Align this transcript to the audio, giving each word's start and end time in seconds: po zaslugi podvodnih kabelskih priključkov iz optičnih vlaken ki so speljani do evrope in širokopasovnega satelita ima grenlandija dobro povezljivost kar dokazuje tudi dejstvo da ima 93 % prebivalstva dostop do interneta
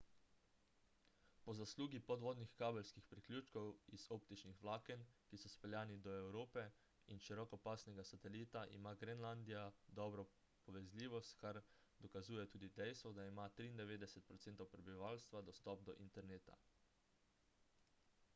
po 1.45 1.53
zaslugi 1.57 1.99
podvodnih 2.05 2.53
kabelskih 2.61 3.03
priključkov 3.09 3.67
iz 3.97 4.05
optičnih 4.15 4.61
vlaken 4.63 5.03
ki 5.31 5.39
so 5.41 5.51
speljani 5.55 5.97
do 6.07 6.15
evrope 6.21 6.63
in 7.15 7.21
širokopasovnega 7.25 8.05
satelita 8.11 8.63
ima 8.77 8.93
grenlandija 9.03 9.65
dobro 9.99 10.25
povezljivost 10.69 11.37
kar 11.43 11.59
dokazuje 12.07 12.45
tudi 12.55 12.71
dejstvo 12.81 13.11
da 13.19 13.27
ima 13.33 13.49
93 13.61 14.55
% 14.55 14.67
prebivalstva 14.75 15.43
dostop 15.51 15.85
do 15.91 15.95
interneta 16.07 16.57